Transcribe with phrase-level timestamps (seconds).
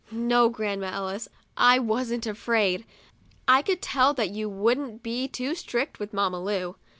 [0.09, 2.85] No, Grandma Ellis, I wasn't afraid;
[3.47, 6.73] I could tell that you wouldn't be too strict with Mamma Lu.